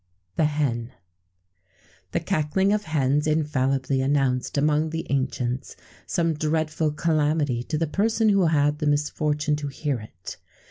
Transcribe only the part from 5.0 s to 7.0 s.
ancients, some dreadful